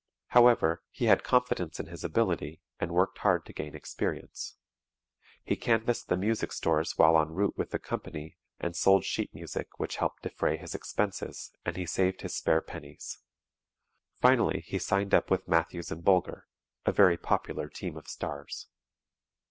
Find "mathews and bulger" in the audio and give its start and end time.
15.47-16.47